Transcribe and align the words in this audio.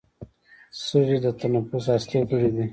سږي 0.85 1.17
د 1.25 1.27
تنفس 1.39 1.85
اصلي 1.97 2.19
غړي 2.29 2.49
دي 2.55 2.65